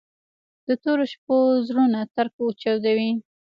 د 0.67 0.69
تورو 0.83 1.03
شپو 1.11 1.37
زړونه 1.67 1.99
ترک 2.15 2.33
وچاودي 2.41 3.11